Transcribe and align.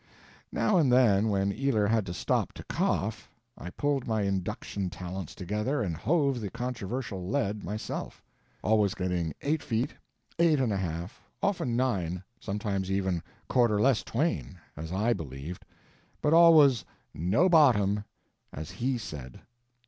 Now 0.51 0.77
and 0.77 0.91
then 0.91 1.29
when 1.29 1.51
Ealer 1.53 1.85
had 1.85 2.07
to 2.07 2.13
stop 2.15 2.53
to 2.53 2.63
cough, 2.63 3.29
I 3.55 3.69
pulled 3.69 4.07
my 4.07 4.23
induction 4.23 4.89
talents 4.89 5.35
together 5.35 5.83
and 5.83 5.95
hove 5.95 6.41
the 6.41 6.49
controversial 6.49 7.29
lead 7.29 7.63
myself: 7.63 8.23
always 8.63 8.95
getting 8.95 9.35
eight 9.43 9.61
feet, 9.61 9.93
eight 10.39 10.59
and 10.59 10.73
a 10.73 10.77
half, 10.77 11.21
often 11.43 11.75
nine, 11.75 12.23
sometimes 12.39 12.89
even 12.89 13.21
quarter 13.47 13.79
less 13.79 14.01
twain—as 14.03 14.91
I 14.91 15.13
believed; 15.13 15.65
but 16.19 16.33
always 16.33 16.83
"no 17.13 17.47
bottom," 17.47 18.03
as 18.51 18.71
he 18.71 18.97
said. 18.97 19.41